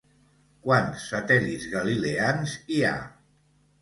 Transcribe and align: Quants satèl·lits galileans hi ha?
Quants 0.67 1.03
satèl·lits 1.11 1.67
galileans 1.75 2.57
hi 2.67 2.81
ha? 2.89 2.95